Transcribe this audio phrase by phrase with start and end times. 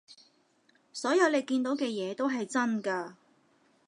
[0.91, 3.13] 所有你見到嘅嘢都係真㗎